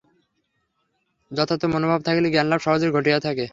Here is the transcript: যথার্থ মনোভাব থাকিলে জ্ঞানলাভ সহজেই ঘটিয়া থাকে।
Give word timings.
যথার্থ 1.31 1.63
মনোভাব 1.65 1.99
থাকিলে 2.03 2.27
জ্ঞানলাভ 2.31 2.59
সহজেই 2.61 2.93
ঘটিয়া 2.93 3.19
থাকে। 3.19 3.45